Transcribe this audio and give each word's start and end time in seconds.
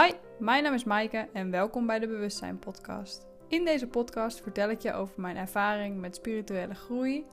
Hi, 0.00 0.12
mijn 0.38 0.62
naam 0.62 0.74
is 0.74 0.84
Maaike 0.84 1.28
en 1.32 1.50
welkom 1.50 1.86
bij 1.86 1.98
de 1.98 2.06
Bewustzijn 2.06 2.58
Podcast. 2.58 3.26
In 3.48 3.64
deze 3.64 3.86
podcast 3.86 4.40
vertel 4.40 4.70
ik 4.70 4.80
je 4.80 4.92
over 4.92 5.20
mijn 5.20 5.36
ervaring 5.36 6.00
met 6.00 6.14
spirituele 6.14 6.74
groei, 6.74 7.26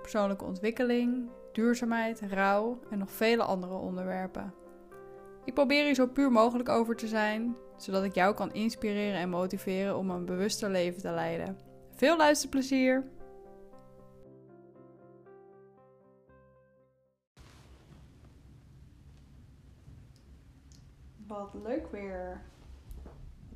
persoonlijke 0.00 0.44
ontwikkeling, 0.44 1.30
duurzaamheid, 1.52 2.20
rouw 2.30 2.80
en 2.90 2.98
nog 2.98 3.10
vele 3.10 3.42
andere 3.42 3.74
onderwerpen. 3.74 4.54
Ik 5.44 5.54
probeer 5.54 5.84
hier 5.84 5.94
zo 5.94 6.06
puur 6.06 6.32
mogelijk 6.32 6.68
over 6.68 6.96
te 6.96 7.06
zijn, 7.06 7.56
zodat 7.76 8.04
ik 8.04 8.14
jou 8.14 8.34
kan 8.34 8.52
inspireren 8.52 9.20
en 9.20 9.28
motiveren 9.28 9.96
om 9.96 10.10
een 10.10 10.24
bewuster 10.24 10.70
leven 10.70 11.00
te 11.00 11.10
leiden. 11.10 11.58
Veel 11.90 12.16
luisterplezier! 12.16 13.04
Wat 21.38 21.54
leuk 21.54 21.90
weer. 21.90 22.40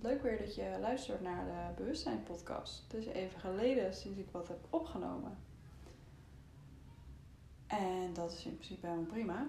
Leuk 0.01 0.23
weer 0.23 0.39
dat 0.39 0.55
je 0.55 0.77
luistert 0.81 1.21
naar 1.21 1.45
de 1.45 1.83
Bewustzijn 1.83 2.23
podcast. 2.23 2.83
Het 2.83 2.95
is 2.95 3.07
even 3.07 3.41
geleden 3.41 3.95
sinds 3.95 4.19
ik 4.19 4.29
wat 4.31 4.49
heb 4.49 4.67
opgenomen. 4.71 5.39
En 7.67 8.13
dat 8.15 8.33
is 8.33 8.45
in 8.45 8.55
principe 8.55 8.87
helemaal 8.87 9.07
prima. 9.07 9.47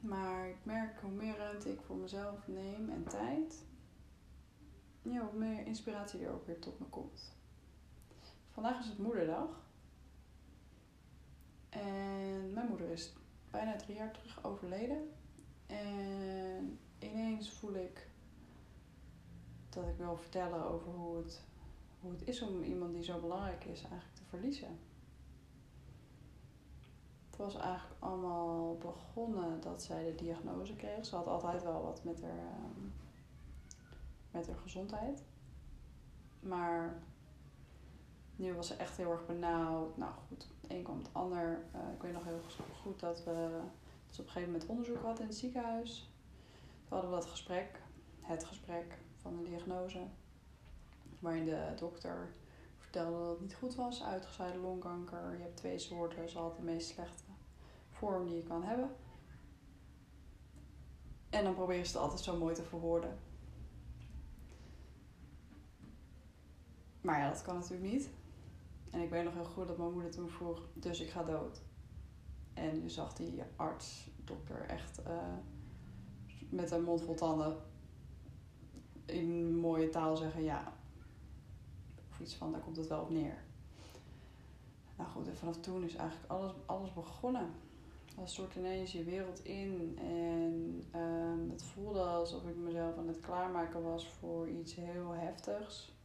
Maar 0.00 0.48
ik 0.48 0.56
merk 0.62 1.00
hoe 1.00 1.10
meer 1.10 1.36
ruimte 1.36 1.72
ik 1.72 1.80
voor 1.80 1.96
mezelf 1.96 2.48
neem 2.48 2.90
en 2.90 3.04
tijd, 3.04 3.64
hoe 5.02 5.32
meer 5.32 5.66
inspiratie 5.66 6.24
er 6.24 6.32
ook 6.32 6.46
weer 6.46 6.58
tot 6.58 6.78
me 6.78 6.86
komt. 6.86 7.36
Vandaag 8.50 8.78
is 8.78 8.86
het 8.86 8.98
moederdag. 8.98 9.66
En 11.68 12.52
mijn 12.52 12.68
moeder 12.68 12.90
is 12.90 13.12
bijna 13.50 13.76
drie 13.76 13.96
jaar 13.96 14.12
terug 14.12 14.44
overleden. 14.44 15.10
En 15.66 16.78
ineens 16.98 17.50
voel 17.50 17.74
ik 17.74 18.08
dat 19.68 19.86
ik 19.86 19.96
wil 19.96 20.16
vertellen 20.16 20.64
over 20.64 20.92
hoe 20.92 21.16
het, 21.16 21.42
hoe 22.00 22.10
het 22.10 22.28
is 22.28 22.42
om 22.42 22.62
iemand 22.62 22.94
die 22.94 23.02
zo 23.02 23.20
belangrijk 23.20 23.64
is 23.64 23.80
eigenlijk 23.80 24.14
te 24.14 24.24
verliezen. 24.28 24.78
Het 27.30 27.36
was 27.36 27.56
eigenlijk 27.56 28.02
allemaal 28.02 28.76
begonnen 28.76 29.60
dat 29.60 29.82
zij 29.82 30.04
de 30.04 30.14
diagnose 30.14 30.76
kreeg. 30.76 31.06
Ze 31.06 31.16
had 31.16 31.26
altijd 31.26 31.62
wel 31.62 31.82
wat 31.82 32.04
met 32.04 32.22
haar, 32.22 32.38
ehm, 32.38 32.86
met 34.30 34.46
haar 34.46 34.56
gezondheid. 34.56 35.24
Maar 36.40 37.02
nu 38.36 38.54
was 38.54 38.66
ze 38.66 38.74
echt 38.74 38.96
heel 38.96 39.10
erg 39.10 39.26
benauwd. 39.26 39.96
Nou 39.96 40.12
goed, 40.28 40.48
het 40.60 40.72
een 40.72 40.82
kwam 40.82 40.98
het 40.98 41.08
ander. 41.12 41.64
Uh, 41.74 41.92
ik 41.94 42.02
weet 42.02 42.12
nog 42.12 42.24
heel 42.24 42.40
goed 42.82 43.00
dat 43.00 43.24
we 43.24 43.60
op 44.10 44.18
een 44.18 44.24
gegeven 44.24 44.52
moment 44.52 44.66
onderzoek 44.66 45.02
had 45.02 45.20
in 45.20 45.26
het 45.26 45.36
ziekenhuis. 45.36 46.07
We 46.88 46.94
hadden 46.94 47.10
dat 47.10 47.26
gesprek, 47.26 47.82
het 48.20 48.44
gesprek 48.44 48.98
van 49.16 49.36
de 49.36 49.42
diagnose, 49.42 50.06
waarin 51.18 51.44
de 51.44 51.72
dokter 51.76 52.32
vertelde 52.76 53.18
dat 53.18 53.30
het 53.30 53.40
niet 53.40 53.54
goed 53.54 53.74
was. 53.74 54.04
Uitgezaaide 54.04 54.58
longkanker, 54.58 55.32
je 55.36 55.42
hebt 55.42 55.56
twee 55.56 55.78
soorten, 55.78 56.18
dat 56.18 56.28
is 56.28 56.36
altijd 56.36 56.56
de 56.56 56.72
meest 56.72 56.88
slechte 56.88 57.22
vorm 57.90 58.26
die 58.26 58.36
je 58.36 58.42
kan 58.42 58.62
hebben. 58.62 58.90
En 61.30 61.44
dan 61.44 61.54
probeer 61.54 61.76
je 61.76 61.82
het 61.82 61.96
altijd 61.96 62.20
zo 62.20 62.36
mooi 62.36 62.54
te 62.54 62.62
verwoorden. 62.62 63.18
Maar 67.00 67.18
ja, 67.18 67.28
dat 67.28 67.42
kan 67.42 67.54
natuurlijk 67.54 67.92
niet. 67.92 68.10
En 68.90 69.00
ik 69.00 69.10
weet 69.10 69.24
nog 69.24 69.34
heel 69.34 69.44
goed 69.44 69.66
dat 69.66 69.78
mijn 69.78 69.92
moeder 69.92 70.10
toen 70.10 70.28
vroeg, 70.28 70.68
dus 70.74 71.00
ik 71.00 71.10
ga 71.10 71.22
dood. 71.22 71.60
En 72.54 72.82
je 72.82 72.88
zag 72.88 73.12
die 73.12 73.42
arts, 73.56 74.10
dokter, 74.24 74.66
echt 74.66 75.00
uh, 75.06 75.36
met 76.48 76.70
een 76.70 76.82
mond 76.82 77.02
vol 77.02 77.14
tanden 77.14 77.56
in 79.04 79.56
mooie 79.56 79.88
taal 79.88 80.16
zeggen 80.16 80.42
ja. 80.42 80.72
Of 82.10 82.20
iets 82.20 82.34
van, 82.34 82.52
daar 82.52 82.60
komt 82.60 82.76
het 82.76 82.86
wel 82.86 83.00
op 83.00 83.10
neer. 83.10 83.44
Nou 84.96 85.10
goed, 85.10 85.28
en 85.28 85.36
vanaf 85.36 85.56
toen 85.56 85.84
is 85.84 85.94
eigenlijk 85.94 86.30
alles, 86.30 86.52
alles 86.66 86.92
begonnen. 86.92 87.50
Dat 88.16 88.30
soort 88.30 88.56
ineens 88.56 88.92
je 88.92 89.04
wereld 89.04 89.44
in. 89.44 89.98
En 89.98 90.84
uh, 90.94 91.50
het 91.50 91.62
voelde 91.62 92.00
alsof 92.00 92.46
ik 92.46 92.56
mezelf 92.56 92.96
aan 92.96 93.08
het 93.08 93.20
klaarmaken 93.20 93.82
was 93.82 94.08
voor 94.08 94.48
iets 94.48 94.74
heel 94.74 95.10
heftigs. 95.10 95.96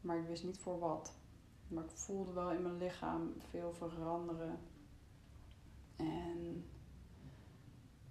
Maar 0.00 0.18
ik 0.18 0.26
wist 0.26 0.44
niet 0.44 0.58
voor 0.58 0.78
wat. 0.78 1.14
Maar 1.68 1.84
ik 1.84 1.90
voelde 1.90 2.32
wel 2.32 2.52
in 2.52 2.62
mijn 2.62 2.78
lichaam 2.78 3.32
veel 3.50 3.72
veranderen. 3.72 4.58
En 5.96 6.64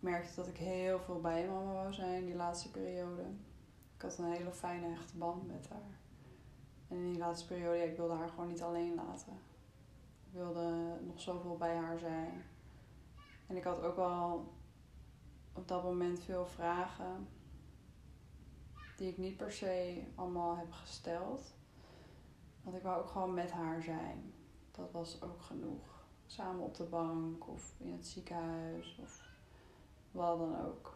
merkte 0.01 0.35
dat 0.35 0.47
ik 0.47 0.57
heel 0.57 0.99
veel 0.99 1.21
bij 1.21 1.47
mama 1.47 1.73
wou 1.73 1.93
zijn 1.93 2.25
die 2.25 2.35
laatste 2.35 2.71
periode. 2.71 3.21
Ik 3.95 4.01
had 4.01 4.17
een 4.17 4.31
hele 4.31 4.51
fijne 4.51 4.91
echte 4.91 5.17
band 5.17 5.47
met 5.47 5.69
haar. 5.69 5.99
En 6.87 6.97
in 6.97 7.11
die 7.11 7.17
laatste 7.17 7.47
periode, 7.47 7.77
ja, 7.77 7.83
ik 7.83 7.97
wilde 7.97 8.13
haar 8.13 8.29
gewoon 8.29 8.47
niet 8.47 8.61
alleen 8.61 8.95
laten. 8.95 9.33
Ik 10.25 10.31
wilde 10.31 10.97
nog 11.01 11.21
zoveel 11.21 11.57
bij 11.57 11.75
haar 11.75 11.99
zijn. 11.99 12.43
En 13.47 13.55
ik 13.55 13.63
had 13.63 13.83
ook 13.83 13.95
wel 13.95 14.53
op 15.53 15.67
dat 15.67 15.83
moment 15.83 16.19
veel 16.19 16.45
vragen 16.45 17.27
die 18.97 19.09
ik 19.09 19.17
niet 19.17 19.37
per 19.37 19.51
se 19.51 20.03
allemaal 20.15 20.57
heb 20.57 20.71
gesteld. 20.71 21.53
Want 22.63 22.75
ik 22.75 22.83
wou 22.83 23.01
ook 23.01 23.09
gewoon 23.09 23.33
met 23.33 23.51
haar 23.51 23.81
zijn. 23.81 24.33
Dat 24.71 24.91
was 24.91 25.21
ook 25.21 25.41
genoeg 25.41 26.05
samen 26.25 26.63
op 26.63 26.75
de 26.75 26.83
bank 26.83 27.47
of 27.47 27.73
in 27.77 27.91
het 27.91 28.07
ziekenhuis 28.07 28.99
of 29.01 29.30
wat 30.11 30.37
dan 30.37 30.65
ook. 30.65 30.95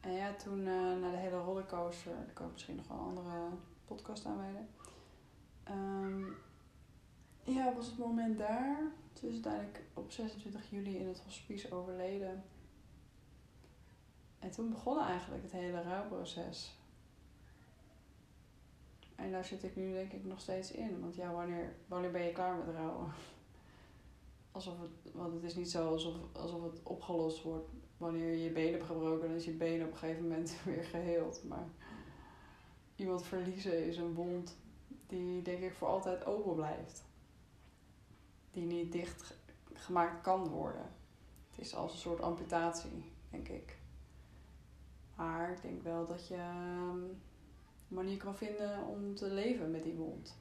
En 0.00 0.12
ja, 0.12 0.34
toen 0.34 0.58
uh, 0.58 0.96
na 1.00 1.10
de 1.10 1.16
hele 1.16 1.38
rollercoaster, 1.38 2.12
kan 2.32 2.46
ik 2.46 2.52
misschien 2.52 2.76
nog 2.76 2.88
wel 2.88 2.98
andere 2.98 3.48
podcast 3.84 4.26
aan. 4.26 4.68
Um, 5.70 6.36
ja, 7.42 7.74
was 7.74 7.86
het 7.86 7.98
moment 7.98 8.38
daar. 8.38 8.78
Ze 9.12 9.26
is 9.26 9.32
uiteindelijk 9.32 9.82
op 9.94 10.10
26 10.10 10.70
juli 10.70 10.96
in 10.96 11.08
het 11.08 11.20
hospice 11.20 11.74
overleden. 11.74 12.44
En 14.38 14.50
toen 14.50 14.70
begon 14.70 15.00
eigenlijk 15.00 15.42
het 15.42 15.52
hele 15.52 15.82
rouwproces. 15.82 16.78
En 19.14 19.30
daar 19.30 19.44
zit 19.44 19.62
ik 19.62 19.76
nu 19.76 19.92
denk 19.92 20.12
ik 20.12 20.24
nog 20.24 20.40
steeds 20.40 20.72
in. 20.72 21.00
Want 21.00 21.14
ja, 21.14 21.32
wanneer, 21.32 21.74
wanneer 21.86 22.10
ben 22.10 22.22
je 22.22 22.32
klaar 22.32 22.56
met 22.56 22.74
rouwen? 22.74 23.12
Alsof 24.56 24.80
het, 24.80 25.12
want 25.12 25.34
het 25.34 25.42
is 25.42 25.54
niet 25.54 25.70
zo 25.70 25.88
alsof, 25.88 26.14
alsof 26.32 26.62
het 26.62 26.80
opgelost 26.82 27.42
wordt 27.42 27.68
wanneer 27.96 28.30
je 28.30 28.42
je 28.42 28.50
been 28.50 28.72
hebt 28.72 28.84
gebroken. 28.84 29.28
Dan 29.28 29.36
is 29.36 29.44
je 29.44 29.52
been 29.52 29.84
op 29.84 29.90
een 29.90 29.96
gegeven 29.96 30.22
moment 30.22 30.56
weer 30.64 30.84
geheeld. 30.84 31.44
Maar 31.44 31.68
iemand 32.94 33.26
verliezen 33.26 33.86
is 33.86 33.96
een 33.96 34.14
wond 34.14 34.56
die 35.06 35.42
denk 35.42 35.62
ik 35.62 35.74
voor 35.74 35.88
altijd 35.88 36.24
open 36.24 36.54
blijft. 36.54 37.04
Die 38.50 38.66
niet 38.66 38.92
dicht 38.92 39.36
gemaakt 39.72 40.22
kan 40.22 40.48
worden. 40.48 40.92
Het 41.50 41.58
is 41.64 41.74
als 41.74 41.92
een 41.92 41.98
soort 41.98 42.20
amputatie, 42.20 43.12
denk 43.30 43.48
ik. 43.48 43.78
Maar 45.16 45.52
ik 45.52 45.62
denk 45.62 45.82
wel 45.82 46.06
dat 46.06 46.28
je 46.28 46.34
ehm, 46.34 47.00
manier 47.88 48.16
kan 48.16 48.36
vinden 48.36 48.86
om 48.86 49.14
te 49.14 49.30
leven 49.30 49.70
met 49.70 49.82
die 49.82 49.94
wond. 49.94 50.36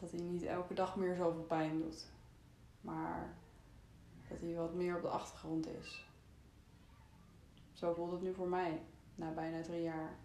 Dat 0.00 0.10
hij 0.10 0.20
niet 0.20 0.42
elke 0.42 0.74
dag 0.74 0.96
meer 0.96 1.14
zoveel 1.14 1.42
pijn 1.42 1.78
doet. 1.78 2.06
Hij 4.40 4.54
wat 4.54 4.74
meer 4.74 4.96
op 4.96 5.02
de 5.02 5.08
achtergrond 5.08 5.66
is. 5.66 6.08
Zo 7.72 7.94
voelt 7.94 8.12
het 8.12 8.22
nu 8.22 8.34
voor 8.34 8.48
mij, 8.48 8.82
na 9.14 9.30
bijna 9.30 9.62
drie 9.62 9.82
jaar. 9.82 10.18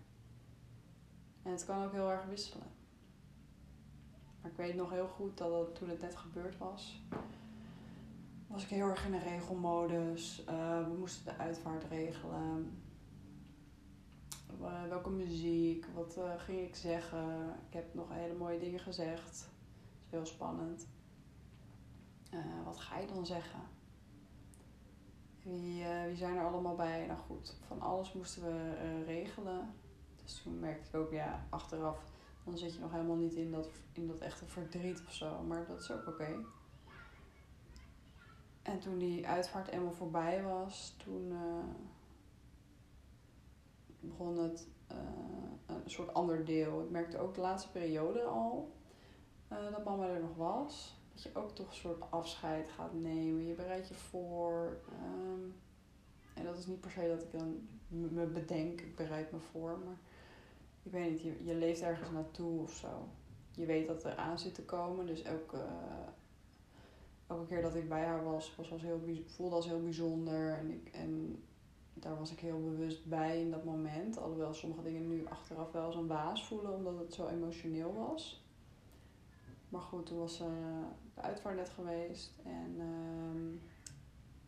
En 1.43 1.51
het 1.51 1.65
kan 1.65 1.83
ook 1.83 1.91
heel 1.91 2.11
erg 2.11 2.25
wisselen. 2.25 2.67
Maar 4.41 4.51
ik 4.51 4.57
weet 4.57 4.75
nog 4.75 4.89
heel 4.89 5.07
goed 5.07 5.37
dat 5.37 5.75
toen 5.75 5.89
het 5.89 6.01
net 6.01 6.15
gebeurd 6.15 6.57
was, 6.57 7.03
was 8.47 8.63
ik 8.63 8.69
heel 8.69 8.87
erg 8.87 9.05
in 9.05 9.13
een 9.13 9.23
regelmodus. 9.23 10.43
Uh, 10.49 10.87
we 10.87 10.93
moesten 10.97 11.25
de 11.25 11.37
uitvaart 11.37 11.83
regelen. 11.83 12.81
Eh, 14.61 14.83
welke 14.89 15.09
muziek, 15.09 15.85
wat 15.94 16.18
uh, 16.18 16.31
ging 16.38 16.59
ik 16.59 16.75
zeggen. 16.75 17.56
Ik 17.68 17.73
heb 17.73 17.94
nog 17.94 18.09
hele 18.09 18.33
mooie 18.33 18.59
dingen 18.59 18.79
gezegd. 18.79 19.23
Dat 19.23 19.33
is 20.06 20.09
heel 20.09 20.25
spannend. 20.25 20.88
Wat 22.65 22.79
ga 22.79 22.97
je 22.97 23.07
dan 23.07 23.25
zeggen? 23.25 23.59
Wie, 25.45 25.86
wie 26.06 26.15
zijn 26.15 26.38
er 26.38 26.45
allemaal 26.45 26.75
bij? 26.75 27.06
Nou 27.06 27.19
goed, 27.19 27.56
van 27.68 27.81
alles 27.81 28.13
moesten 28.13 28.44
we 28.44 29.03
regelen. 29.06 29.74
Dus 30.24 30.42
toen 30.42 30.59
merkte 30.59 30.88
ik 30.88 30.95
ook, 30.95 31.12
ja, 31.12 31.45
achteraf, 31.50 32.03
dan 32.44 32.57
zit 32.57 32.74
je 32.74 32.80
nog 32.80 32.92
helemaal 32.92 33.15
niet 33.15 33.33
in 33.33 33.51
dat, 33.51 33.69
in 33.92 34.07
dat 34.07 34.19
echte 34.19 34.45
verdriet 34.45 35.03
of 35.07 35.13
zo. 35.13 35.44
Maar 35.44 35.65
dat 35.68 35.81
is 35.81 35.92
ook 35.92 36.07
oké. 36.07 36.45
En 38.62 38.80
toen 38.80 38.97
die 38.97 39.27
uitvaart 39.27 39.68
eenmaal 39.68 39.94
voorbij 39.94 40.44
was, 40.44 40.95
toen 40.97 41.33
begon 44.00 44.38
het 44.38 44.68
een 45.65 45.89
soort 45.89 46.13
ander 46.13 46.45
deel. 46.45 46.83
Ik 46.83 46.89
merkte 46.89 47.19
ook 47.19 47.33
de 47.33 47.42
laatste 47.42 47.71
periode 47.71 48.24
al 48.24 48.74
dat 49.47 49.83
mama 49.83 50.07
er 50.07 50.21
nog 50.21 50.36
was. 50.36 51.00
Dat 51.15 51.23
je 51.23 51.35
ook 51.39 51.56
toch 51.56 51.67
een 51.67 51.73
soort 51.73 52.12
afscheid 52.12 52.69
gaat 52.69 52.94
nemen. 52.94 53.45
Je 53.45 53.53
bereidt 53.53 53.88
je 53.88 53.94
voor. 53.94 54.77
Um, 55.03 55.56
En 56.33 56.44
dat 56.44 56.57
is 56.57 56.65
niet 56.67 56.81
per 56.81 56.91
se 56.91 57.07
dat 57.07 57.21
ik 57.21 57.31
dan 57.31 57.67
me 57.88 58.25
bedenk, 58.25 58.81
ik 58.81 58.95
bereid 58.95 59.31
me 59.31 59.39
voor, 59.39 59.79
maar 59.85 59.97
ik 60.83 60.91
weet 60.91 61.12
niet, 61.12 61.21
je, 61.21 61.44
je 61.44 61.56
leeft 61.56 61.81
ergens 61.81 62.12
naartoe 62.12 62.62
of 62.62 62.73
zo. 62.73 63.07
Je 63.51 63.65
weet 63.65 63.88
dat 63.88 64.03
er 64.03 64.15
aan 64.15 64.39
zit 64.39 64.53
te 64.53 64.65
komen, 64.65 65.06
dus 65.06 65.21
elke, 65.21 65.65
elke 67.27 67.45
keer 67.45 67.61
dat 67.61 67.75
ik 67.75 67.89
bij 67.89 68.03
haar 68.03 68.23
was, 68.23 68.56
was 68.56 68.71
als 68.71 68.81
heel, 68.81 69.01
voelde 69.25 69.56
als 69.56 69.65
heel 69.65 69.81
bijzonder. 69.81 70.53
En, 70.57 70.71
ik, 70.71 70.89
en 70.94 71.44
daar 71.94 72.18
was 72.18 72.31
ik 72.31 72.39
heel 72.39 72.61
bewust 72.61 73.06
bij 73.06 73.41
in 73.41 73.51
dat 73.51 73.63
moment. 73.63 74.18
Alhoewel 74.18 74.53
sommige 74.53 74.83
dingen 74.83 75.07
nu 75.07 75.25
achteraf 75.27 75.71
wel 75.71 75.85
als 75.85 75.95
een 75.95 76.07
waas 76.07 76.45
voelen, 76.45 76.73
omdat 76.73 76.97
het 76.97 77.13
zo 77.13 77.27
emotioneel 77.27 77.94
was. 77.94 78.44
Maar 79.69 79.81
goed, 79.81 80.06
toen 80.06 80.18
was 80.18 80.41
uh, 80.41 80.47
de 81.15 81.21
uitvaart 81.21 81.56
net 81.56 81.69
geweest. 81.69 82.33
En 82.44 82.75
uh, 82.77 83.62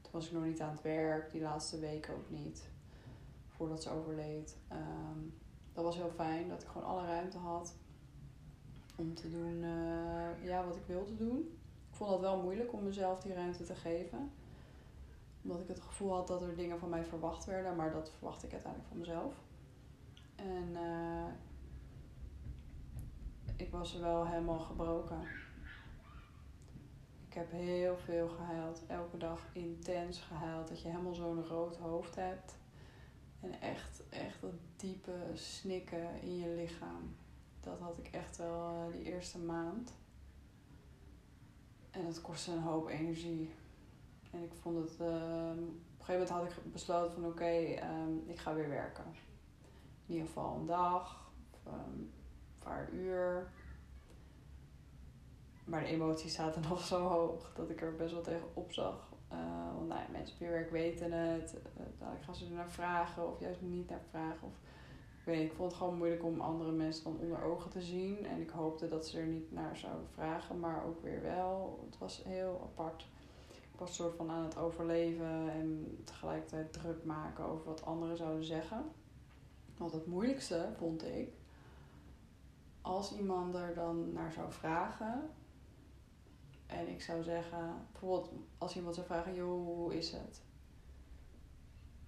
toen 0.01 0.11
was 0.11 0.25
ik 0.25 0.31
nog 0.31 0.43
niet 0.43 0.61
aan 0.61 0.71
het 0.71 0.81
werk. 0.81 1.31
Die 1.31 1.41
laatste 1.41 1.79
weken 1.79 2.13
ook 2.13 2.29
niet. 2.29 2.69
Voordat 3.47 3.83
ze 3.83 3.89
overleed. 3.89 4.57
Um, 4.71 5.33
dat 5.73 5.83
was 5.83 5.95
heel 5.95 6.11
fijn. 6.15 6.49
Dat 6.49 6.61
ik 6.61 6.67
gewoon 6.67 6.87
alle 6.87 7.05
ruimte 7.05 7.37
had. 7.37 7.75
Om 8.95 9.13
te 9.13 9.29
doen 9.29 9.63
uh, 9.63 10.43
ja, 10.43 10.65
wat 10.65 10.75
ik 10.75 10.85
wilde 10.85 11.15
doen. 11.15 11.39
Ik 11.89 11.95
vond 11.95 12.11
het 12.11 12.19
wel 12.19 12.41
moeilijk 12.41 12.73
om 12.73 12.83
mezelf 12.83 13.21
die 13.21 13.33
ruimte 13.33 13.63
te 13.63 13.75
geven. 13.75 14.31
Omdat 15.41 15.59
ik 15.59 15.67
het 15.67 15.81
gevoel 15.81 16.13
had 16.13 16.27
dat 16.27 16.41
er 16.41 16.55
dingen 16.55 16.79
van 16.79 16.89
mij 16.89 17.03
verwacht 17.03 17.45
werden. 17.45 17.75
Maar 17.75 17.91
dat 17.91 18.11
verwacht 18.11 18.43
ik 18.43 18.51
uiteindelijk 18.51 18.89
van 18.89 18.99
mezelf. 18.99 19.33
En 20.35 20.69
uh, 20.71 21.27
ik 23.55 23.71
was 23.71 23.97
wel 23.97 24.27
helemaal 24.27 24.59
gebroken. 24.59 25.19
Ik 27.37 27.43
heb 27.43 27.59
heel 27.61 27.97
veel 27.97 28.27
gehuild. 28.27 28.81
Elke 28.87 29.17
dag 29.17 29.47
intens 29.53 30.19
gehuild. 30.19 30.67
Dat 30.67 30.81
je 30.81 30.87
helemaal 30.87 31.13
zo'n 31.13 31.45
rood 31.45 31.75
hoofd 31.75 32.15
hebt. 32.15 32.57
En 33.39 33.61
echt, 33.61 34.03
echt 34.09 34.41
dat 34.41 34.53
diepe 34.75 35.15
snikken 35.33 36.21
in 36.21 36.37
je 36.37 36.49
lichaam. 36.49 37.15
Dat 37.59 37.79
had 37.79 37.97
ik 37.97 38.07
echt 38.07 38.37
wel 38.37 38.73
uh, 38.73 38.93
die 38.93 39.03
eerste 39.03 39.39
maand. 39.39 39.93
En 41.91 42.05
dat 42.05 42.21
kostte 42.21 42.51
een 42.51 42.61
hoop 42.61 42.87
energie. 42.87 43.53
En 44.31 44.43
ik 44.43 44.53
vond 44.53 44.77
het... 44.77 44.99
Uh, 45.01 45.07
op 45.07 45.57
een 45.57 45.81
gegeven 45.99 46.13
moment 46.13 46.29
had 46.29 46.43
ik 46.43 46.71
besloten 46.71 47.13
van 47.13 47.25
oké, 47.25 47.79
um, 47.83 48.23
ik 48.27 48.39
ga 48.39 48.53
weer 48.53 48.69
werken. 48.69 49.05
In 50.05 50.13
ieder 50.13 50.27
geval 50.27 50.55
een 50.55 50.65
dag. 50.65 51.31
Of, 51.51 51.73
um, 51.73 52.13
paar 52.59 52.89
uur. 52.91 53.51
Maar 55.67 55.81
de 55.81 55.87
emoties 55.87 56.33
zaten 56.33 56.61
nog 56.69 56.83
zo 56.83 57.07
hoog 57.07 57.51
dat 57.55 57.69
ik 57.69 57.81
er 57.81 57.95
best 57.95 58.13
wel 58.13 58.21
tegen 58.21 58.47
opzag. 58.53 59.09
Uh, 59.31 59.37
want 59.75 59.87
nou 59.87 60.01
ja, 60.01 60.07
mensen 60.11 60.35
op 60.35 60.41
je 60.41 60.49
werk 60.49 60.71
weten 60.71 61.11
het. 61.11 61.55
Uh, 61.55 61.83
dadelijk 61.99 62.23
gaan 62.23 62.35
ze 62.35 62.45
er 62.45 62.51
naar 62.51 62.71
vragen 62.71 63.31
of 63.31 63.39
juist 63.39 63.61
niet 63.61 63.89
naar 63.89 64.01
vragen. 64.09 64.47
Of, 64.47 64.53
ik 65.19 65.23
weet 65.23 65.49
ik 65.49 65.53
vond 65.55 65.71
het 65.71 65.77
gewoon 65.79 65.97
moeilijk 65.97 66.23
om 66.23 66.41
andere 66.41 66.71
mensen 66.71 67.03
dan 67.03 67.19
onder 67.19 67.43
ogen 67.43 67.71
te 67.71 67.81
zien. 67.81 68.25
En 68.25 68.41
ik 68.41 68.49
hoopte 68.49 68.87
dat 68.87 69.07
ze 69.07 69.19
er 69.19 69.25
niet 69.25 69.51
naar 69.51 69.77
zouden 69.77 70.07
vragen, 70.13 70.59
maar 70.59 70.85
ook 70.85 71.03
weer 71.03 71.21
wel. 71.21 71.79
Het 71.85 71.97
was 71.97 72.23
heel 72.23 72.61
apart. 72.63 73.07
Ik 73.73 73.79
was 73.79 73.95
soort 73.95 74.15
van 74.15 74.29
aan 74.29 74.43
het 74.43 74.57
overleven 74.57 75.49
en 75.49 76.01
tegelijkertijd 76.03 76.73
druk 76.73 77.05
maken 77.05 77.43
over 77.43 77.65
wat 77.65 77.85
anderen 77.85 78.17
zouden 78.17 78.43
zeggen. 78.43 78.85
Want 79.77 79.91
het 79.91 80.05
moeilijkste 80.05 80.69
vond 80.77 81.05
ik, 81.05 81.29
als 82.81 83.17
iemand 83.17 83.55
er 83.55 83.73
dan 83.73 84.13
naar 84.13 84.31
zou 84.31 84.51
vragen 84.51 85.29
en 86.67 86.87
ik 86.87 87.01
zou 87.01 87.23
zeggen, 87.23 87.87
bijvoorbeeld 87.91 88.31
als 88.57 88.75
iemand 88.75 88.95
zou 88.95 89.07
vragen, 89.07 89.33
joh, 89.33 89.65
hoe 89.65 89.97
is 89.97 90.11
het? 90.11 90.41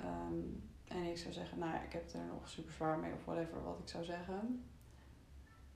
Um, 0.02 0.70
en 0.88 1.04
ik 1.04 1.18
zou 1.18 1.34
zeggen, 1.34 1.60
nou 1.60 1.84
ik 1.84 1.94
heb 1.94 2.14
er 2.14 2.26
nog 2.26 2.50
super 2.50 2.74
zwaar 2.74 3.00
mee 3.00 3.14
of 3.14 3.26
whatever 3.26 3.64
wat 3.64 3.80
ik 3.80 3.88
zou 3.88 4.04
zeggen. 4.04 4.64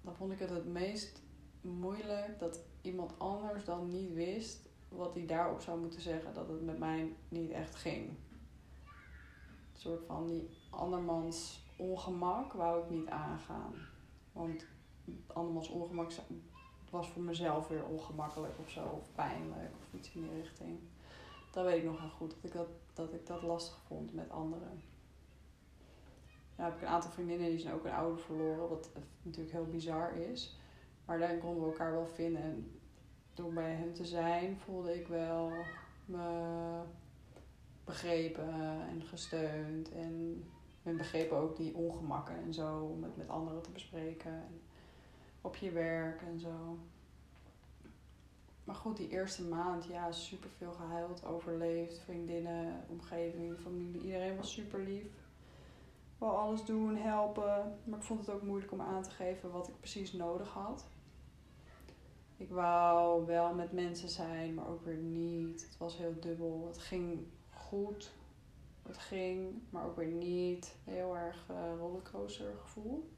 Dan 0.01 0.15
vond 0.15 0.31
ik 0.31 0.39
het 0.39 0.49
het 0.49 0.65
meest 0.65 1.21
moeilijk 1.61 2.39
dat 2.39 2.59
iemand 2.81 3.19
anders 3.19 3.65
dan 3.65 3.89
niet 3.89 4.13
wist 4.13 4.69
wat 4.89 5.13
hij 5.13 5.25
daarop 5.25 5.61
zou 5.61 5.79
moeten 5.79 6.01
zeggen. 6.01 6.33
Dat 6.33 6.47
het 6.47 6.61
met 6.61 6.79
mij 6.79 7.15
niet 7.29 7.51
echt 7.51 7.75
ging. 7.75 8.07
Een 9.73 9.79
soort 9.79 10.05
van 10.05 10.27
die 10.27 10.49
andermans 10.69 11.65
ongemak 11.77 12.53
wou 12.53 12.83
ik 12.83 12.89
niet 12.89 13.07
aangaan. 13.07 13.73
Want 14.31 14.65
andermans 15.27 15.69
ongemak 15.69 16.11
was 16.93 17.09
voor 17.09 17.21
mezelf 17.21 17.67
weer 17.67 17.85
ongemakkelijk 17.85 18.53
of 18.59 18.69
zo, 18.69 18.85
of 18.85 19.13
pijnlijk 19.15 19.71
of 19.79 19.99
iets 19.99 20.13
in 20.13 20.21
die 20.21 20.41
richting. 20.41 20.79
Dat 21.51 21.65
weet 21.65 21.77
ik 21.77 21.83
nog 21.83 21.99
heel 21.99 22.09
goed, 22.09 22.29
dat 22.29 22.43
ik 22.43 22.53
dat, 22.53 22.67
dat, 22.93 23.13
ik 23.13 23.27
dat 23.27 23.41
lastig 23.41 23.79
vond 23.87 24.13
met 24.13 24.29
anderen. 24.29 24.81
Ja, 26.57 26.63
heb 26.63 26.75
ik 26.75 26.81
een 26.81 26.87
aantal 26.87 27.11
vriendinnen 27.11 27.49
die 27.49 27.59
zijn 27.59 27.73
ook 27.73 27.85
een 27.85 27.91
ouder 27.91 28.19
verloren, 28.19 28.69
wat 28.69 28.89
natuurlijk 29.21 29.53
heel 29.53 29.67
bizar 29.67 30.17
is. 30.17 30.59
Maar 31.05 31.19
daarin 31.19 31.39
konden 31.39 31.63
we 31.63 31.69
elkaar 31.69 31.91
wel 31.91 32.05
vinden. 32.05 32.41
En 32.41 32.79
door 33.33 33.53
bij 33.53 33.73
hen 33.73 33.93
te 33.93 34.05
zijn 34.05 34.59
voelde 34.59 34.99
ik 34.99 35.07
wel 35.07 35.51
me 36.05 36.81
begrepen 37.83 38.53
en 38.89 39.01
gesteund. 39.01 39.91
En 39.91 40.43
men 40.81 40.97
begrepen 40.97 41.37
ook 41.37 41.55
die 41.55 41.75
ongemakken 41.75 42.35
en 42.35 42.53
zo, 42.53 42.79
om 42.79 43.03
het 43.03 43.17
met 43.17 43.29
anderen 43.29 43.61
te 43.61 43.71
bespreken. 43.71 44.31
En 44.31 44.61
op 45.41 45.55
je 45.55 45.71
werk 45.71 46.21
en 46.21 46.39
zo. 46.39 46.77
Goed, 48.83 48.97
die 48.97 49.09
eerste 49.09 49.43
maand, 49.43 49.85
ja, 49.85 50.11
super 50.11 50.49
veel 50.57 50.71
gehuild, 50.71 51.25
overleefd. 51.25 51.99
Vriendinnen, 51.99 52.85
omgeving, 52.89 53.57
familie, 53.57 54.01
iedereen 54.01 54.37
was 54.37 54.51
super 54.53 54.79
lief. 54.79 55.07
Wou 56.17 56.35
alles 56.37 56.65
doen, 56.65 56.95
helpen. 56.95 57.77
Maar 57.83 57.99
ik 57.99 58.05
vond 58.05 58.19
het 58.19 58.29
ook 58.29 58.41
moeilijk 58.41 58.71
om 58.71 58.81
aan 58.81 59.03
te 59.03 59.09
geven 59.09 59.51
wat 59.51 59.67
ik 59.67 59.79
precies 59.79 60.13
nodig 60.13 60.49
had. 60.49 60.85
Ik 62.37 62.49
wou 62.49 63.25
wel 63.25 63.53
met 63.53 63.71
mensen 63.71 64.09
zijn, 64.09 64.53
maar 64.53 64.67
ook 64.67 64.85
weer 64.85 64.97
niet. 64.97 65.61
Het 65.61 65.77
was 65.77 65.97
heel 65.97 66.15
dubbel. 66.19 66.65
Het 66.67 66.77
ging 66.77 67.27
goed. 67.53 68.11
Het 68.81 68.97
ging, 68.97 69.61
maar 69.69 69.85
ook 69.85 69.95
weer 69.95 70.11
niet. 70.11 70.75
Heel 70.83 71.17
erg 71.17 71.45
uh, 71.51 71.57
rollercoaster 71.79 72.53
gevoel. 72.61 73.09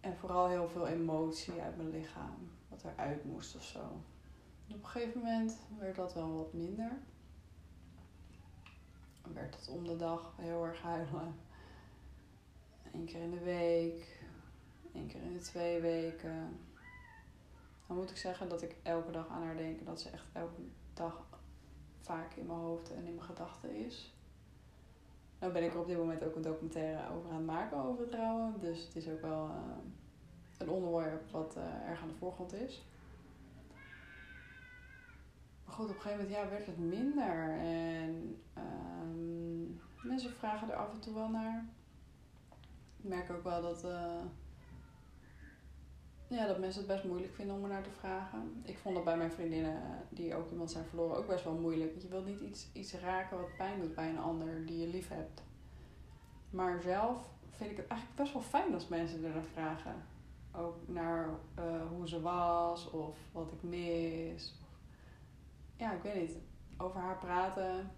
En 0.00 0.16
vooral 0.16 0.48
heel 0.48 0.68
veel 0.68 0.86
emotie 0.86 1.60
uit 1.60 1.76
mijn 1.76 1.90
lichaam. 1.90 2.58
Wat 2.82 2.92
eruit 2.92 3.24
moest 3.24 3.56
of 3.56 3.62
zo. 3.62 3.78
Op 4.68 4.82
een 4.82 4.86
gegeven 4.86 5.20
moment 5.20 5.58
werd 5.78 5.96
dat 5.96 6.14
wel 6.14 6.34
wat 6.34 6.52
minder. 6.52 6.98
Dan 9.22 9.32
werd 9.32 9.54
het 9.54 9.68
om 9.68 9.84
de 9.86 9.96
dag 9.96 10.32
heel 10.36 10.64
erg 10.64 10.82
huilen. 10.82 11.34
Eén 12.92 13.04
keer 13.04 13.22
in 13.22 13.30
de 13.30 13.44
week. 13.44 14.22
één 14.94 15.06
keer 15.06 15.22
in 15.22 15.32
de 15.32 15.42
twee 15.42 15.80
weken. 15.80 16.58
Dan 17.86 17.96
moet 17.96 18.10
ik 18.10 18.16
zeggen 18.16 18.48
dat 18.48 18.62
ik 18.62 18.76
elke 18.82 19.10
dag 19.10 19.28
aan 19.28 19.42
haar 19.42 19.56
denk. 19.56 19.86
Dat 19.86 20.00
ze 20.00 20.08
echt 20.08 20.26
elke 20.32 20.60
dag 20.94 21.26
vaak 22.00 22.34
in 22.34 22.46
mijn 22.46 22.58
hoofd 22.58 22.90
en 22.90 23.06
in 23.06 23.14
mijn 23.14 23.26
gedachten 23.26 23.74
is. 23.74 24.14
Nou 25.38 25.52
ben 25.52 25.64
ik 25.64 25.72
er 25.72 25.80
op 25.80 25.86
dit 25.86 25.98
moment 25.98 26.24
ook 26.24 26.36
een 26.36 26.42
documentaire 26.42 27.14
over 27.14 27.30
aan 27.30 27.36
het 27.36 27.46
maken 27.46 27.84
over 27.84 28.08
trouwen. 28.08 28.60
Dus 28.60 28.84
het 28.84 28.96
is 28.96 29.08
ook 29.08 29.20
wel 29.20 29.46
uh, 29.46 29.54
een 30.60 30.68
onderwerp 30.68 31.30
wat 31.30 31.56
uh, 31.56 31.88
erg 31.88 32.02
aan 32.02 32.08
de 32.08 32.14
voorgrond 32.14 32.52
is. 32.52 32.84
Maar 35.64 35.74
goed, 35.74 35.88
op 35.88 35.94
een 35.94 36.00
gegeven 36.00 36.24
moment 36.24 36.36
ja, 36.36 36.50
werd 36.50 36.66
het 36.66 36.78
minder. 36.78 37.58
En 37.58 38.42
um, 38.58 39.80
mensen 40.02 40.30
vragen 40.30 40.70
er 40.70 40.76
af 40.76 40.92
en 40.92 41.00
toe 41.00 41.14
wel 41.14 41.28
naar. 41.28 41.64
Ik 42.96 43.08
merk 43.08 43.30
ook 43.30 43.44
wel 43.44 43.62
dat, 43.62 43.84
uh, 43.84 44.22
ja, 46.28 46.46
dat 46.46 46.58
mensen 46.58 46.80
het 46.80 46.90
best 46.90 47.04
moeilijk 47.04 47.34
vinden 47.34 47.56
om 47.56 47.62
er 47.62 47.68
naar 47.68 47.82
te 47.82 47.90
vragen. 47.90 48.60
Ik 48.64 48.78
vond 48.78 48.94
dat 48.94 49.04
bij 49.04 49.16
mijn 49.16 49.32
vriendinnen, 49.32 49.82
die 50.08 50.34
ook 50.34 50.50
iemand 50.50 50.70
zijn 50.70 50.84
verloren, 50.84 51.16
ook 51.16 51.26
best 51.26 51.44
wel 51.44 51.58
moeilijk. 51.58 51.90
Want 51.90 52.02
je 52.02 52.08
wilt 52.08 52.26
niet 52.26 52.40
iets, 52.40 52.68
iets 52.72 52.94
raken 52.94 53.40
wat 53.40 53.56
pijn 53.56 53.80
doet 53.80 53.94
bij 53.94 54.08
een 54.08 54.18
ander 54.18 54.66
die 54.66 54.78
je 54.78 54.86
lief 54.86 55.08
hebt. 55.08 55.42
Maar 56.50 56.80
zelf 56.80 57.28
vind 57.50 57.70
ik 57.70 57.76
het 57.76 57.86
eigenlijk 57.86 58.20
best 58.20 58.32
wel 58.32 58.42
fijn 58.42 58.74
als 58.74 58.88
mensen 58.88 59.24
er 59.24 59.34
naar 59.34 59.42
vragen. 59.42 59.94
Ook 60.60 60.76
naar 60.86 61.28
uh, 61.58 61.86
hoe 61.88 62.08
ze 62.08 62.20
was 62.20 62.90
of 62.90 63.18
wat 63.32 63.52
ik 63.52 63.62
mis. 63.62 64.60
Ja, 65.76 65.92
ik 65.92 66.02
weet 66.02 66.20
niet. 66.20 66.38
Over 66.76 67.00
haar 67.00 67.18
praten 67.18 67.90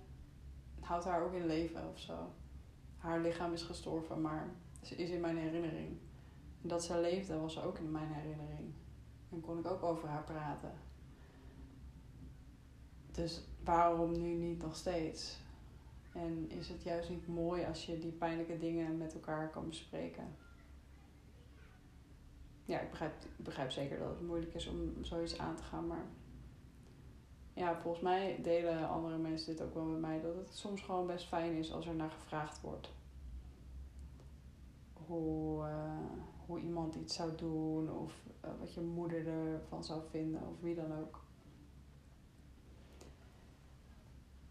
houdt 0.80 1.04
haar 1.04 1.22
ook 1.22 1.32
in 1.32 1.46
leven 1.46 1.88
of 1.88 1.98
zo. 1.98 2.32
Haar 2.96 3.20
lichaam 3.20 3.52
is 3.52 3.62
gestorven, 3.62 4.20
maar 4.20 4.50
ze 4.82 4.94
is 4.94 5.10
in 5.10 5.20
mijn 5.20 5.36
herinnering. 5.36 5.98
En 6.62 6.68
dat 6.68 6.84
ze 6.84 7.00
leefde 7.00 7.38
was 7.38 7.62
ook 7.62 7.78
in 7.78 7.90
mijn 7.90 8.12
herinnering. 8.12 8.72
En 9.30 9.40
kon 9.40 9.58
ik 9.58 9.66
ook 9.66 9.82
over 9.82 10.08
haar 10.08 10.24
praten. 10.24 10.72
Dus 13.12 13.42
waarom 13.64 14.20
nu 14.20 14.34
niet 14.34 14.62
nog 14.62 14.76
steeds? 14.76 15.40
En 16.12 16.50
is 16.50 16.68
het 16.68 16.82
juist 16.82 17.10
niet 17.10 17.26
mooi 17.26 17.64
als 17.64 17.86
je 17.86 17.98
die 17.98 18.12
pijnlijke 18.12 18.58
dingen 18.58 18.98
met 18.98 19.14
elkaar 19.14 19.50
kan 19.50 19.68
bespreken? 19.68 20.36
Ja, 22.64 22.80
ik 22.80 22.90
begrijp, 22.90 23.12
begrijp 23.36 23.70
zeker 23.70 23.98
dat 23.98 24.08
het 24.08 24.26
moeilijk 24.26 24.54
is 24.54 24.66
om 24.66 25.04
zoiets 25.04 25.38
aan 25.38 25.56
te 25.56 25.62
gaan, 25.62 25.86
maar 25.86 26.04
ja, 27.54 27.80
volgens 27.80 28.02
mij 28.02 28.38
delen 28.42 28.88
andere 28.88 29.16
mensen 29.16 29.56
dit 29.56 29.66
ook 29.66 29.74
wel 29.74 29.84
met 29.84 30.00
mij. 30.00 30.20
Dat 30.20 30.34
het 30.34 30.56
soms 30.56 30.82
gewoon 30.82 31.06
best 31.06 31.26
fijn 31.26 31.52
is 31.52 31.72
als 31.72 31.86
er 31.86 31.94
naar 31.94 32.10
gevraagd 32.10 32.60
wordt. 32.60 32.90
Hoe, 35.06 35.64
eh, 35.64 35.96
hoe 36.46 36.60
iemand 36.60 36.94
iets 36.94 37.14
zou 37.14 37.34
doen 37.36 37.90
of 37.90 38.14
eh, 38.40 38.50
wat 38.58 38.74
je 38.74 38.80
moeder 38.80 39.26
ervan 39.26 39.84
zou 39.84 40.02
vinden 40.10 40.40
of 40.48 40.60
wie 40.60 40.74
dan 40.74 40.98
ook. 41.00 41.20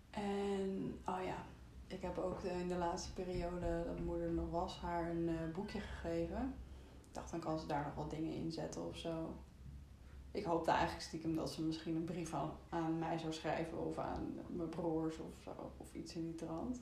En, 0.10 1.00
oh 1.06 1.24
ja, 1.24 1.46
ik 1.88 2.02
heb 2.02 2.18
ook 2.18 2.44
in 2.44 2.68
de 2.68 2.76
laatste 2.76 3.14
periode 3.14 3.84
dat 3.86 4.00
moeder 4.00 4.32
nog 4.32 4.50
was 4.50 4.80
haar 4.80 5.10
een 5.10 5.30
uh, 5.30 5.54
boekje 5.54 5.80
gegeven. 5.80 6.54
Dacht, 7.12 7.32
dan 7.32 7.40
kan 7.40 7.60
ze 7.60 7.68
daar 7.68 7.84
nog 7.84 7.96
wat 7.96 8.10
dingen 8.10 8.34
in 8.34 8.52
zetten 8.52 8.88
of 8.88 8.98
zo. 8.98 9.36
Ik 10.32 10.44
hoopte 10.44 10.72
eigenlijk 10.72 11.02
stiekem 11.02 11.36
dat 11.36 11.52
ze 11.52 11.64
misschien 11.64 11.96
een 11.96 12.04
brief 12.04 12.34
aan, 12.70 13.00
mij 13.00 13.18
zou 13.18 13.34
schrijven 13.34 13.86
of 13.86 13.98
aan 13.98 14.40
mijn 14.50 14.70
broers 14.70 15.18
of 15.18 15.34
zo, 15.44 15.74
of 15.78 15.94
iets 15.94 16.16
in 16.16 16.24
die 16.24 16.36
trant. 16.36 16.82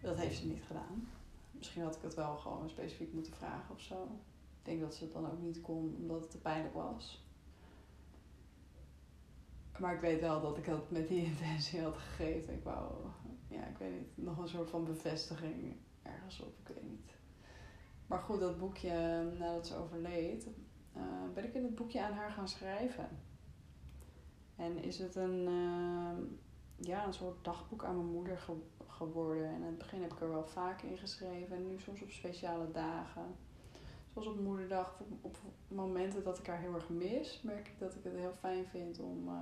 Dat 0.00 0.16
heeft 0.16 0.38
ze 0.38 0.46
niet 0.46 0.62
gedaan. 0.62 1.08
Misschien 1.50 1.82
had 1.82 1.96
ik 1.96 2.02
het 2.02 2.14
wel 2.14 2.36
gewoon 2.36 2.68
specifiek 2.68 3.12
moeten 3.12 3.32
vragen 3.32 3.74
of 3.74 3.80
zo. 3.80 4.02
Ik 4.58 4.66
denk 4.66 4.80
dat 4.80 4.94
ze 4.94 5.04
het 5.04 5.12
dan 5.12 5.30
ook 5.30 5.40
niet 5.40 5.60
kon 5.60 5.96
omdat 5.98 6.20
het 6.20 6.30
te 6.30 6.38
pijnlijk 6.38 6.74
was. 6.74 7.24
Maar 9.78 9.94
ik 9.94 10.00
weet 10.00 10.20
wel 10.20 10.40
dat 10.40 10.56
ik 10.56 10.66
het 10.66 10.90
met 10.90 11.08
die 11.08 11.24
intentie 11.32 11.80
had 11.80 11.96
gegeven. 11.96 12.54
Ik 12.54 12.64
wou, 12.64 12.92
ja, 13.48 13.66
ik 13.66 13.78
weet 13.78 13.92
niet, 13.92 14.26
nog 14.26 14.38
een 14.38 14.48
soort 14.48 14.70
van 14.70 14.84
bevestiging 14.84 15.76
ergens 16.02 16.40
op, 16.40 16.58
ik 16.62 16.74
weet 16.74 16.90
niet. 16.90 17.19
Maar 18.10 18.18
goed, 18.18 18.40
dat 18.40 18.58
boekje, 18.58 19.22
nadat 19.38 19.66
ze 19.66 19.76
overleed, 19.76 20.46
uh, 20.96 21.02
ben 21.34 21.44
ik 21.44 21.54
in 21.54 21.62
het 21.62 21.74
boekje 21.74 22.02
aan 22.02 22.12
haar 22.12 22.30
gaan 22.30 22.48
schrijven. 22.48 23.08
En 24.56 24.82
is 24.82 24.98
het 24.98 25.14
een, 25.14 25.48
uh, 25.48 26.16
ja, 26.76 27.06
een 27.06 27.12
soort 27.12 27.44
dagboek 27.44 27.84
aan 27.84 27.96
mijn 27.96 28.12
moeder 28.12 28.38
ge 28.38 28.52
geworden. 28.86 29.48
En 29.48 29.54
in 29.54 29.62
het 29.62 29.78
begin 29.78 30.02
heb 30.02 30.12
ik 30.12 30.20
er 30.20 30.28
wel 30.28 30.46
vaak 30.46 30.82
in 30.82 30.96
geschreven. 30.96 31.56
En 31.56 31.66
nu 31.66 31.78
soms 31.78 32.02
op 32.02 32.10
speciale 32.10 32.70
dagen. 32.70 33.36
Zoals 34.12 34.28
op 34.28 34.40
moederdag, 34.40 35.00
op, 35.00 35.12
op 35.20 35.36
momenten 35.68 36.24
dat 36.24 36.38
ik 36.38 36.46
haar 36.46 36.60
heel 36.60 36.74
erg 36.74 36.88
mis, 36.88 37.42
merk 37.42 37.68
ik 37.68 37.78
dat 37.78 37.94
ik 37.94 38.04
het 38.04 38.16
heel 38.16 38.32
fijn 38.32 38.66
vind 38.66 38.98
om 38.98 39.28
uh, 39.28 39.34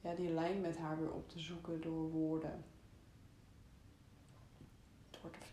ja, 0.00 0.14
die 0.14 0.30
lijn 0.30 0.60
met 0.60 0.78
haar 0.78 0.98
weer 0.98 1.12
op 1.12 1.28
te 1.28 1.38
zoeken 1.38 1.80
door 1.80 2.10
woorden. 2.10 2.64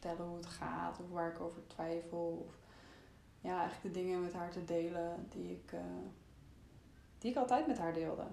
Vertellen 0.04 0.30
hoe 0.30 0.38
het 0.38 0.48
gaat 0.48 1.00
of 1.00 1.10
waar 1.10 1.32
ik 1.32 1.40
over 1.40 1.68
twijfel. 1.68 2.46
Of 2.46 2.60
ja, 3.42 3.60
eigenlijk 3.60 3.96
de 3.96 4.02
dingen 4.02 4.22
met 4.22 4.34
haar 4.34 4.52
te 4.52 4.64
delen 4.64 5.28
die 5.30 5.52
ik, 5.52 5.72
uh, 5.72 5.82
die 7.18 7.32
ik 7.32 7.38
altijd 7.38 7.68
met 7.68 7.78
haar 7.78 7.94
deelde. 7.94 8.26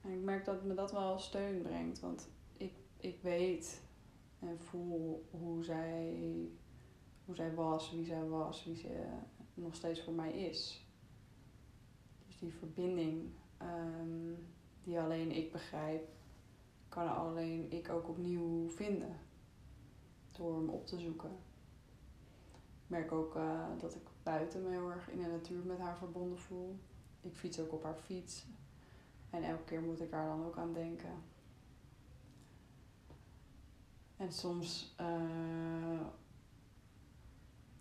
En 0.00 0.10
ik 0.12 0.20
merk 0.20 0.44
dat 0.44 0.64
me 0.64 0.74
dat 0.74 0.92
wel 0.92 1.18
steun 1.18 1.62
brengt, 1.62 2.00
want 2.00 2.28
ik, 2.56 2.72
ik 2.96 3.22
weet 3.22 3.82
en 4.38 4.60
voel 4.60 5.28
hoe 5.30 5.64
zij, 5.64 6.28
hoe 7.24 7.34
zij 7.34 7.54
was, 7.54 7.90
wie 7.90 8.04
zij 8.04 8.28
was, 8.28 8.64
wie 8.64 8.76
ze 8.76 9.06
nog 9.54 9.74
steeds 9.74 10.02
voor 10.02 10.14
mij 10.14 10.32
is. 10.32 10.86
Dus 12.26 12.38
die 12.38 12.52
verbinding 12.52 13.30
um, 13.62 14.48
die 14.82 15.00
alleen 15.00 15.30
ik 15.30 15.52
begrijp, 15.52 16.08
kan 16.88 17.14
alleen 17.16 17.72
ik 17.72 17.88
ook 17.88 18.08
opnieuw 18.08 18.68
vinden 18.68 19.28
door 20.32 20.54
hem 20.54 20.68
op 20.68 20.86
te 20.86 20.98
zoeken. 20.98 21.30
Ik 22.82 22.86
merk 22.86 23.12
ook 23.12 23.36
uh, 23.36 23.66
dat 23.78 23.94
ik 23.94 24.02
buiten 24.22 24.62
me 24.62 24.68
heel 24.68 24.90
erg 24.90 25.10
in 25.10 25.22
de 25.22 25.28
natuur 25.28 25.64
met 25.64 25.78
haar 25.78 25.96
verbonden 25.96 26.38
voel. 26.38 26.78
Ik 27.20 27.36
fiets 27.36 27.60
ook 27.60 27.72
op 27.72 27.82
haar 27.82 27.98
fiets. 27.98 28.46
En 29.30 29.42
elke 29.42 29.64
keer 29.64 29.82
moet 29.82 30.00
ik 30.00 30.10
daar 30.10 30.26
dan 30.26 30.44
ook 30.44 30.56
aan 30.56 30.72
denken. 30.72 31.22
En 34.16 34.32
soms 34.32 34.94
uh, 35.00 36.00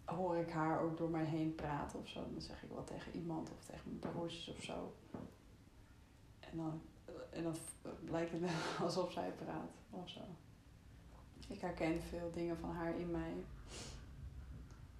hoor 0.06 0.38
ik 0.38 0.50
haar 0.50 0.82
ook 0.82 0.98
door 0.98 1.10
mij 1.10 1.26
heen 1.26 1.56
praten 1.56 2.00
of 2.00 2.08
zo. 2.08 2.32
Dan 2.32 2.42
zeg 2.42 2.64
ik 2.64 2.70
wat 2.70 2.88
tegen 2.88 3.16
iemand 3.16 3.52
of 3.52 3.66
tegen 3.66 3.82
mijn 3.86 4.14
broertjes 4.14 4.56
of 4.56 4.64
zo. 4.64 4.94
En 6.40 6.58
dan, 6.58 6.82
en 7.30 7.44
dan 7.44 7.56
lijkt 8.10 8.32
het 8.32 8.42
alsof 8.86 9.12
zij 9.12 9.32
praat 9.32 9.72
of 9.90 10.10
zo. 10.10 10.22
Ik 11.50 11.62
herken 11.62 12.02
veel 12.02 12.32
dingen 12.32 12.58
van 12.58 12.70
haar 12.70 13.00
in 13.00 13.12
mij. 13.12 13.34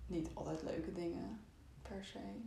Niet 0.08 0.30
altijd 0.34 0.64
leuke 0.64 0.92
dingen 0.92 1.42
per 1.82 2.06
se. 2.06 2.42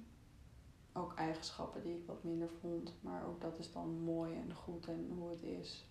Ook 0.93 1.15
eigenschappen 1.15 1.83
die 1.83 1.97
ik 1.97 2.07
wat 2.07 2.25
minder 2.25 2.49
vond. 2.61 2.95
Maar 3.01 3.27
ook 3.27 3.41
dat 3.41 3.59
is 3.59 3.73
dan 3.73 4.01
mooi 4.01 4.35
en 4.35 4.55
goed 4.55 4.89
en 4.89 5.11
hoe 5.19 5.31
het 5.31 5.43
is. 5.43 5.87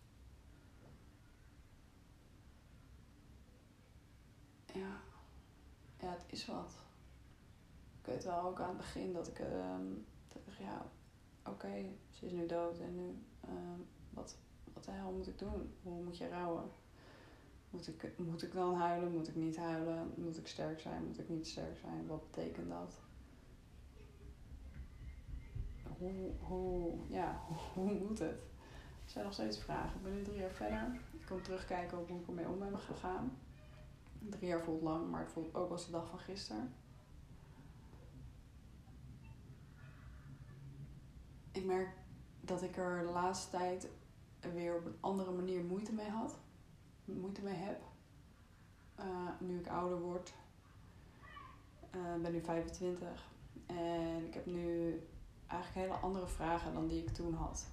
Ja, 4.74 5.02
ja 6.00 6.12
het 6.12 6.26
is 6.28 6.46
wat. 6.46 6.76
Ik 8.00 8.06
weet 8.06 8.24
wel 8.24 8.42
ook 8.42 8.60
aan 8.60 8.68
het 8.68 8.78
begin 8.78 9.14
dat 9.14 9.28
ik, 9.28 9.38
dat 10.28 10.42
ja, 10.62 10.86
oké, 11.46 11.90
ze 12.10 12.26
is 12.26 12.32
nu 12.32 12.46
dood 12.46 12.80
en 12.80 12.96
nu, 12.96 13.24
uh, 13.46 13.80
wat, 14.10 14.38
wat 14.74 14.84
de 14.84 14.92
hel 14.92 15.12
moet 15.12 15.28
ik 15.28 15.40
doen? 15.40 15.74
Hoe 15.84 16.04
moet 16.04 16.18
je 16.18 16.30
rouwen? 16.30 16.70
Moet 17.72 17.88
ik, 17.88 18.18
moet 18.18 18.44
ik 18.44 18.54
dan 18.54 18.76
huilen? 18.76 19.12
Moet 19.12 19.28
ik 19.28 19.36
niet 19.36 19.58
huilen? 19.58 20.14
Moet 20.16 20.38
ik 20.38 20.48
sterk 20.48 20.80
zijn? 20.80 21.06
Moet 21.06 21.20
ik 21.20 21.30
niet 21.30 21.48
sterk 21.48 21.78
zijn? 21.78 22.08
Wat 22.08 22.32
betekent 22.32 22.70
dat? 22.70 23.00
Hoe, 25.98 26.32
hoe, 26.40 26.98
ja, 27.10 27.42
hoe 27.74 27.94
moet 27.94 28.20
het? 28.20 28.40
Er 29.04 29.18
zijn 29.18 29.24
nog 29.24 29.34
steeds 29.34 29.60
vragen. 29.60 29.98
Ik 29.98 30.04
ben 30.04 30.14
nu 30.14 30.24
drie 30.24 30.40
jaar 30.40 30.52
verder. 30.52 31.00
Ik 31.12 31.26
kan 31.26 31.42
terugkijken 31.42 31.98
hoe 31.98 32.20
ik 32.20 32.28
ermee 32.28 32.48
om 32.48 32.60
ben 32.60 32.80
gegaan. 32.80 33.38
Drie 34.20 34.48
jaar 34.48 34.62
voelt 34.62 34.82
lang, 34.82 35.10
maar 35.10 35.22
het 35.22 35.32
voelt 35.32 35.56
ook 35.56 35.72
als 35.72 35.86
de 35.86 35.92
dag 35.92 36.10
van 36.10 36.20
gisteren. 36.20 36.74
Ik 41.52 41.66
merk 41.66 41.90
dat 42.42 42.64
ik 42.64 42.78
er 42.78 43.04
de 43.06 43.12
laatste 43.12 43.58
tijd 43.58 43.88
weer 44.54 44.76
op 44.76 44.86
een 44.86 44.98
andere 45.00 45.32
manier 45.32 45.64
moeite 45.64 45.94
mee 45.94 46.10
had. 46.10 46.40
Moeite 47.20 47.42
mee 47.42 47.56
heb. 47.56 47.82
Uh, 49.00 49.06
nu 49.40 49.60
ik 49.60 49.68
ouder 49.68 50.00
word. 50.00 50.34
Uh, 51.96 52.22
ben 52.22 52.32
nu 52.32 52.42
25. 52.42 53.30
En 53.66 54.26
ik 54.26 54.34
heb 54.34 54.46
nu 54.46 55.00
eigenlijk 55.48 55.88
hele 55.88 56.02
andere 56.02 56.28
vragen 56.28 56.74
dan 56.74 56.88
die 56.88 57.02
ik 57.04 57.10
toen 57.10 57.34
had. 57.34 57.68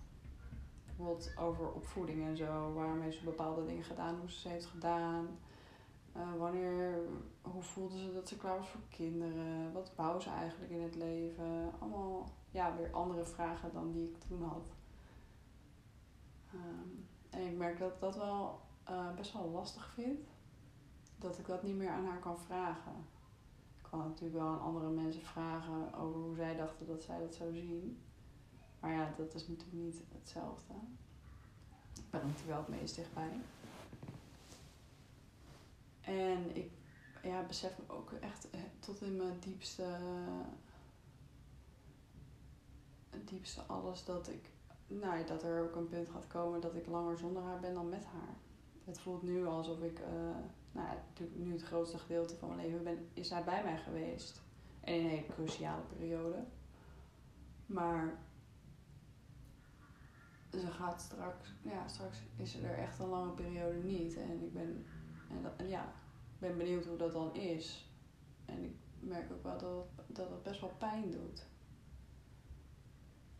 Bijvoorbeeld 0.87 1.33
over 1.37 1.73
opvoeding 1.73 2.25
en 2.25 2.37
zo. 2.37 2.73
Waarom 2.73 3.01
heeft 3.01 3.17
ze 3.17 3.25
bepaalde 3.25 3.65
dingen 3.65 3.85
gedaan, 3.85 4.19
hoe 4.19 4.31
ze 4.31 4.39
ze 4.39 4.49
heeft 4.49 4.67
gedaan. 4.67 5.29
Uh, 6.17 6.35
wanneer, 6.39 6.99
hoe 7.43 7.63
voelde 7.63 7.99
ze 7.99 8.13
dat 8.13 8.29
ze 8.29 8.37
klaar 8.37 8.59
was 8.59 8.69
voor 8.69 8.81
kinderen? 8.89 9.73
Wat 9.73 9.93
wou 9.97 10.21
ze 10.21 10.31
eigenlijk 10.31 10.73
in 10.73 10.83
het 10.83 10.95
leven? 10.95 11.73
Allemaal 11.79 12.29
ja, 12.51 12.77
weer 12.77 12.93
andere 12.93 13.25
vragen 13.25 13.73
dan 13.73 13.93
die 13.93 14.09
ik 14.09 14.19
toen 14.19 14.43
had. 14.43 14.75
Um, 16.55 17.07
en 17.31 17.47
ik 17.47 17.57
merk 17.57 17.79
dat 17.79 17.93
ik 17.93 18.01
dat 18.01 18.17
wel 18.17 18.61
uh, 18.91 19.15
best 19.15 19.33
wel 19.33 19.51
lastig 19.51 19.91
vind. 19.95 20.29
Dat 21.19 21.39
ik 21.39 21.47
dat 21.47 21.63
niet 21.63 21.77
meer 21.77 21.91
aan 21.91 22.07
haar 22.07 22.21
kan 22.21 22.39
vragen. 22.39 23.07
Ik 23.77 23.87
kan 23.91 23.99
natuurlijk 23.99 24.39
wel 24.39 24.49
aan 24.49 24.61
andere 24.61 24.89
mensen 24.89 25.23
vragen 25.23 25.95
over 25.95 26.21
hoe 26.21 26.35
zij 26.35 26.57
dachten 26.57 26.87
dat 26.87 27.03
zij 27.03 27.19
dat 27.19 27.35
zou 27.35 27.55
zien. 27.55 28.03
Maar 28.81 28.93
ja, 28.93 29.15
dat 29.17 29.35
is 29.35 29.49
natuurlijk 29.49 29.85
niet 29.85 30.03
hetzelfde. 30.13 30.75
Ik 31.95 32.11
ben 32.11 32.21
er 32.21 32.47
wel 32.47 32.59
het 32.59 32.69
meest 32.69 32.95
dichtbij. 32.95 33.41
En 36.01 36.57
ik 36.57 36.71
ja, 37.23 37.43
besef 37.43 37.79
me 37.79 37.95
ook 37.95 38.13
echt 38.13 38.51
eh, 38.51 38.61
tot 38.79 39.03
in 39.03 39.17
mijn 39.17 39.39
diepste, 39.41 39.97
diepste 43.25 43.63
alles 43.63 44.05
dat 44.05 44.29
ik, 44.29 44.51
nou, 44.87 45.25
dat 45.25 45.43
er 45.43 45.63
ook 45.63 45.77
een 45.77 45.89
punt 45.89 46.09
gaat 46.09 46.27
komen 46.27 46.61
dat 46.61 46.75
ik 46.75 46.87
langer 46.87 47.19
zonder 47.19 47.43
haar 47.43 47.61
ben 47.61 47.75
dan 47.75 47.89
met 47.89 48.05
haar. 48.05 48.37
Het 48.89 49.01
voelt 49.01 49.23
nu 49.23 49.47
alsof 49.47 49.81
ik, 49.81 49.99
uh, 49.99 50.07
nou, 50.73 50.97
natuurlijk 51.09 51.39
nu 51.39 51.53
het 51.53 51.63
grootste 51.63 51.99
gedeelte 51.99 52.37
van 52.37 52.49
mijn 52.49 52.61
leven 52.61 52.85
ben, 52.85 53.09
is 53.15 53.29
zij 53.29 53.45
bij 53.45 53.63
mij 53.63 53.79
geweest. 53.79 54.43
En 54.81 54.95
in 54.95 55.05
een 55.05 55.11
hele 55.11 55.27
cruciale 55.27 55.83
periode. 55.83 56.45
Maar 57.67 58.19
ze 60.51 60.67
gaat 60.67 61.01
straks, 61.01 61.55
ja, 61.63 61.89
straks 61.89 62.19
is 62.37 62.55
er 62.55 62.75
echt 62.75 62.99
een 62.99 63.09
lange 63.09 63.33
periode 63.33 63.79
niet. 63.79 64.17
En 64.17 64.43
ik 64.43 64.53
ben 64.53 64.87
ja, 65.67 65.93
ben 66.39 66.57
benieuwd 66.57 66.85
hoe 66.85 66.97
dat 66.97 67.13
dan 67.13 67.35
is. 67.35 67.91
En 68.45 68.65
ik 68.65 68.77
merk 69.01 69.33
ook 69.33 69.43
wel 69.43 69.59
dat 70.07 70.29
dat 70.29 70.43
best 70.43 70.61
wel 70.61 70.73
pijn 70.79 71.11
doet. 71.11 71.47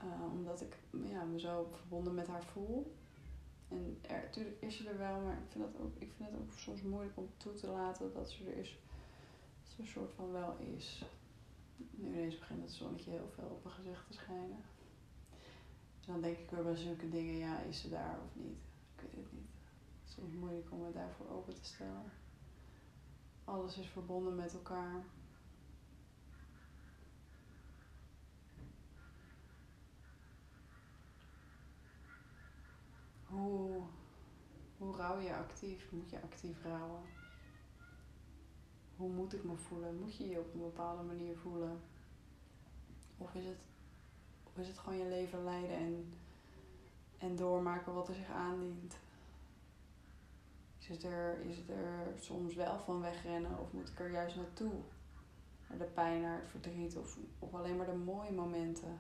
Uh, 0.05 0.33
omdat 0.33 0.61
ik 0.61 0.79
ja, 0.91 1.25
me 1.25 1.41
zo 1.41 1.69
verbonden 1.73 2.15
met 2.15 2.27
haar 2.27 2.45
voel. 2.45 2.97
En 3.69 3.99
er, 4.01 4.21
natuurlijk 4.23 4.63
is 4.63 4.77
ze 4.77 4.89
er 4.89 4.99
wel, 4.99 5.21
maar 5.21 5.37
ik 5.37 5.51
vind, 5.51 5.65
dat 5.65 5.83
ook, 5.83 5.95
ik 5.99 6.13
vind 6.17 6.31
het 6.31 6.41
ook 6.41 6.53
soms 6.53 6.83
moeilijk 6.83 7.17
om 7.17 7.29
toe 7.37 7.55
te 7.55 7.67
laten 7.67 8.13
dat 8.15 8.31
ze 8.31 8.45
er 8.45 8.57
is. 8.57 8.79
Dat 9.63 9.73
ze 9.73 9.81
een 9.81 9.87
soort 9.87 10.13
van 10.13 10.33
wel 10.33 10.57
is. 10.59 11.05
Nu 11.91 12.07
ineens 12.07 12.39
begint 12.39 12.63
het 12.63 12.73
zonnetje 12.73 13.11
heel 13.11 13.31
veel 13.35 13.49
op 13.49 13.65
mijn 13.65 13.77
gezicht 13.77 14.07
te 14.07 14.13
schijnen. 14.13 14.65
dan 16.07 16.21
denk 16.21 16.39
ik 16.39 16.51
weer 16.51 16.63
bij 16.63 16.77
zulke 16.77 17.09
dingen, 17.09 17.37
ja, 17.37 17.61
is 17.61 17.81
ze 17.81 17.89
daar 17.89 18.19
of 18.25 18.43
niet? 18.43 18.59
Ik 18.95 19.01
weet 19.01 19.15
het 19.15 19.33
niet. 19.33 19.51
Het 20.01 20.09
is 20.09 20.15
soms 20.15 20.35
moeilijk 20.35 20.73
om 20.73 20.85
het 20.85 20.95
daarvoor 20.95 21.29
open 21.31 21.55
te 21.55 21.65
stellen. 21.65 22.13
Alles 23.45 23.79
is 23.79 23.89
verbonden 23.89 24.35
met 24.35 24.53
elkaar. 24.53 25.05
Hoe, 33.27 33.83
hoe 34.79 34.97
rouw 35.09 35.21
je 35.21 35.35
actief? 35.35 35.91
Moet 35.91 36.11
je 36.11 36.23
actief 36.23 36.63
rouwen? 36.63 37.01
Hoe 38.97 39.11
moet 39.11 39.35
ik 39.35 39.45
me 39.45 39.57
voelen? 39.57 39.99
Moet 39.99 40.17
je 40.17 40.29
je 40.29 40.39
op 40.39 40.55
een 40.55 40.61
bepaalde 40.61 41.03
manier 41.03 41.37
voelen? 41.37 41.81
Of 43.19 43.35
is 43.35 43.45
het, 43.45 43.59
of 44.43 44.57
is 44.57 44.69
het 44.69 44.79
gewoon 44.79 44.99
je 44.99 45.09
leven 45.09 45.45
leiden 45.45 45.77
en, 45.77 46.15
en 47.19 47.37
doormaken 47.37 47.95
wat 47.95 48.09
er 48.09 48.15
zich 48.15 48.31
aandient? 48.31 48.97
Is 50.79 50.89
het, 50.89 51.05
er, 51.05 51.41
is 51.41 51.69
er 51.69 52.13
soms 52.21 52.55
wel 52.55 52.79
van 52.79 53.01
wegrennen 53.01 53.59
of 53.59 53.73
moet 53.73 53.89
ik 53.89 54.01
er 54.01 54.11
juist 54.11 54.37
naartoe? 54.37 54.73
Naar 55.69 55.79
de 55.79 55.85
pijn, 55.85 56.21
naar 56.21 56.41
het 56.41 56.51
verdriet 56.51 56.97
of, 56.97 57.19
of 57.39 57.55
alleen 57.55 57.77
maar 57.77 57.87
de 57.87 57.93
mooie 57.93 58.33
momenten? 58.33 58.99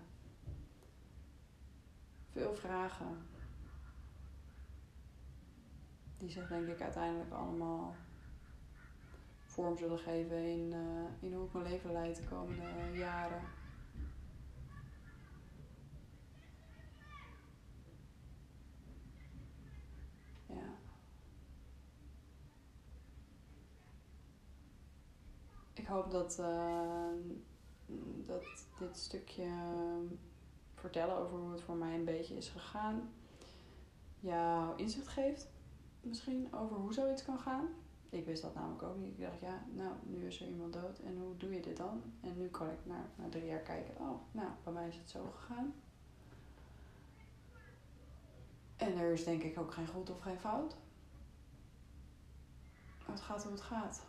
Veel 2.32 2.54
vragen. 2.54 3.26
Die 6.18 6.30
zich 6.30 6.48
denk 6.48 6.68
ik 6.68 6.80
uiteindelijk 6.80 7.32
allemaal 7.32 7.94
vorm 9.44 9.78
zullen 9.78 9.98
geven 9.98 10.36
in, 10.36 10.72
uh, 10.72 11.28
in 11.28 11.34
hoe 11.34 11.46
ik 11.46 11.52
mijn 11.52 11.64
leven 11.64 11.92
leid 11.92 12.16
de 12.16 12.24
komende 12.24 12.98
jaren. 12.98 13.42
Ja. 20.46 20.74
Ik 25.72 25.86
hoop 25.86 26.10
dat, 26.10 26.38
uh, 26.40 27.10
dat 28.26 28.44
dit 28.78 28.96
stukje 28.96 29.48
vertellen 30.74 31.16
over 31.16 31.38
hoe 31.38 31.50
het 31.50 31.62
voor 31.62 31.76
mij 31.76 31.94
een 31.94 32.04
beetje 32.04 32.36
is 32.36 32.48
gegaan 32.48 33.10
jou 34.20 34.76
inzicht 34.76 35.08
geeft 35.08 35.48
misschien 36.08 36.54
over 36.54 36.76
hoe 36.76 36.92
zoiets 36.92 37.24
kan 37.24 37.38
gaan. 37.38 37.68
Ik 38.10 38.24
wist 38.24 38.42
dat 38.42 38.54
namelijk 38.54 38.82
ook 38.82 38.96
niet. 38.96 39.18
Ik 39.18 39.20
dacht, 39.20 39.40
ja, 39.40 39.64
nou, 39.74 39.92
nu 40.02 40.26
is 40.26 40.40
er 40.40 40.48
iemand 40.48 40.72
dood 40.72 40.98
en 40.98 41.18
hoe 41.18 41.36
doe 41.36 41.54
je 41.54 41.60
dit 41.60 41.76
dan? 41.76 42.02
En 42.20 42.38
nu 42.38 42.48
kan 42.48 42.70
ik 42.70 42.78
naar, 42.86 43.06
na 43.14 43.28
drie 43.28 43.44
jaar 43.44 43.60
kijken, 43.60 43.94
oh, 43.98 44.20
nou, 44.30 44.48
bij 44.64 44.72
mij 44.72 44.88
is 44.88 44.96
het 44.96 45.10
zo 45.10 45.30
gegaan. 45.36 45.74
En 48.76 48.96
er 48.98 49.12
is 49.12 49.24
denk 49.24 49.42
ik 49.42 49.58
ook 49.58 49.72
geen 49.72 49.86
goed 49.86 50.10
of 50.10 50.20
geen 50.20 50.38
fout. 50.38 50.76
Het 53.06 53.20
gaat 53.20 53.42
hoe 53.42 53.52
het 53.52 53.60
gaat. 53.60 54.06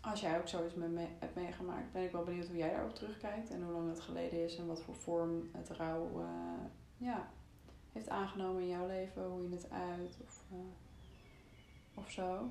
Als 0.00 0.20
jij 0.20 0.38
ook 0.38 0.48
zoiets 0.48 0.74
me 0.74 1.06
hebt 1.18 1.34
meegemaakt, 1.34 1.92
ben 1.92 2.02
ik 2.02 2.12
wel 2.12 2.24
benieuwd 2.24 2.46
hoe 2.46 2.56
jij 2.56 2.70
daarop 2.70 2.94
terugkijkt 2.94 3.50
en 3.50 3.62
hoe 3.62 3.72
lang 3.72 3.88
het 3.88 4.00
geleden 4.00 4.44
is 4.44 4.56
en 4.56 4.66
wat 4.66 4.82
voor 4.82 4.94
vorm 4.94 5.50
het 5.52 5.68
rouw 5.68 6.20
uh, 6.20 6.26
ja, 6.96 7.30
heeft 7.94 8.08
aangenomen 8.08 8.62
in 8.62 8.68
jouw 8.68 8.86
leven, 8.86 9.24
hoe 9.24 9.42
je 9.42 9.54
het 9.54 9.70
uit 9.70 10.18
of, 10.24 10.44
uh, 10.52 10.58
of 11.94 12.10
zo. 12.10 12.50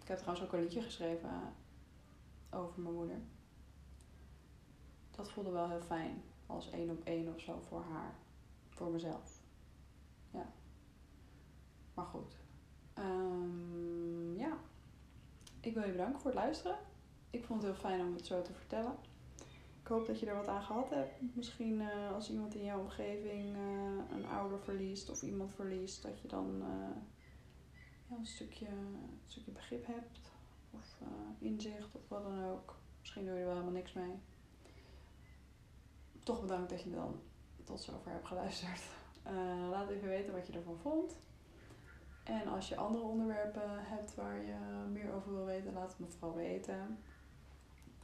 Ik 0.00 0.08
heb 0.08 0.18
trouwens 0.18 0.46
ook 0.46 0.52
een 0.52 0.60
liedje 0.60 0.82
geschreven 0.82 1.28
uh, 1.28 2.58
over 2.60 2.80
mijn 2.80 2.94
moeder. 2.94 3.20
Dat 5.10 5.30
voelde 5.30 5.50
wel 5.50 5.68
heel 5.68 5.82
fijn, 5.82 6.22
als 6.46 6.70
één 6.70 6.90
op 6.90 7.04
één 7.04 7.34
of 7.34 7.40
zo 7.40 7.60
voor 7.60 7.82
haar, 7.82 8.14
voor 8.68 8.90
mezelf. 8.90 9.40
Ja. 10.30 10.52
Maar 11.94 12.06
goed. 12.06 12.36
Um, 12.98 14.36
ja. 14.36 14.58
Ik 15.60 15.74
wil 15.74 15.84
je 15.84 15.90
bedanken 15.90 16.20
voor 16.20 16.30
het 16.30 16.40
luisteren. 16.40 16.78
Ik 17.30 17.44
vond 17.44 17.62
het 17.62 17.72
heel 17.72 17.80
fijn 17.80 18.00
om 18.00 18.14
het 18.14 18.26
zo 18.26 18.42
te 18.42 18.52
vertellen. 18.52 18.96
Hoop 19.92 20.06
dat 20.06 20.20
je 20.20 20.26
er 20.26 20.36
wat 20.36 20.48
aan 20.48 20.62
gehad 20.62 20.90
hebt. 20.90 21.34
Misschien 21.34 21.80
uh, 21.80 22.14
als 22.14 22.30
iemand 22.30 22.54
in 22.54 22.64
jouw 22.64 22.80
omgeving 22.80 23.56
uh, 23.56 24.16
een 24.16 24.26
ouder 24.26 24.60
verliest 24.60 25.10
of 25.10 25.22
iemand 25.22 25.54
verliest, 25.54 26.02
dat 26.02 26.20
je 26.20 26.28
dan 26.28 26.56
uh, 26.56 26.96
ja, 28.08 28.16
een, 28.16 28.26
stukje, 28.26 28.66
stukje 29.26 29.50
begrip 29.50 29.86
hebt 29.86 30.20
of 30.70 30.98
inzicht 31.38 31.94
of 31.94 32.08
wat 32.08 32.22
dan 32.22 32.44
ook. 32.44 32.76
Misschien 33.00 33.24
doe 33.24 33.34
je 33.34 33.40
er 33.40 33.46
wel 33.46 33.54
helemaal 33.54 33.74
niks 33.74 33.92
mee. 33.92 34.14
Toch 36.22 36.40
bedankt 36.40 36.70
dat 36.70 36.82
je 36.82 36.90
dan 36.90 37.20
tot 37.64 37.80
zover 37.80 38.12
hebt 38.12 38.26
geluisterd. 38.26 38.82
laat 39.70 39.90
even 39.90 40.08
weten 40.08 40.32
wat 40.32 40.46
je 40.46 40.52
ervan 40.52 40.78
vond. 40.78 41.16
En 42.24 42.46
als 42.46 42.68
je 42.68 42.76
andere 42.76 43.04
onderwerpen 43.04 43.84
hebt 43.84 44.14
waar 44.14 44.44
je 44.44 44.56
meer 44.92 45.12
over 45.12 45.32
wil 45.32 45.44
weten, 45.44 45.72
laat 45.72 45.90
het 45.90 45.98
me 45.98 46.06
vooral 46.06 46.36
weten 46.36 46.98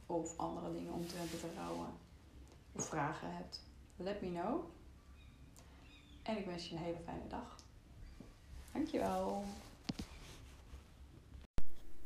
of 0.09 0.37
andere 0.37 0.71
dingen 0.73 0.93
omtrent 0.93 1.31
het 1.31 1.41
rouwen 1.55 1.87
of 2.71 2.87
vragen 2.87 3.27
hebt, 3.31 3.63
let 3.95 4.21
me 4.21 4.31
know. 4.31 4.63
En 6.23 6.37
ik 6.37 6.45
wens 6.45 6.69
je 6.69 6.75
een 6.75 6.81
hele 6.81 6.97
fijne 7.05 7.27
dag. 7.29 7.55
Dankjewel. 8.73 9.43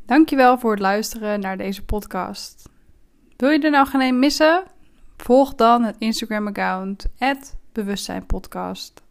Dankjewel 0.05 0.59
voor 0.59 0.71
het 0.71 0.79
luisteren 0.79 1.39
naar 1.39 1.57
deze 1.57 1.85
podcast. 1.85 2.69
Wil 3.37 3.49
je 3.49 3.59
er 3.59 3.71
nou 3.71 3.87
geen 3.87 4.01
een 4.01 4.19
missen? 4.19 4.63
Volg 5.17 5.55
dan 5.55 5.83
het 5.83 5.95
Instagram-account 5.97 7.05
@bewustzijnpodcast. 7.71 9.02